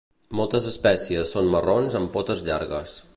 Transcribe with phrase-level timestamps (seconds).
[0.37, 2.97] Moltes espècies són marrons amb potes llargues.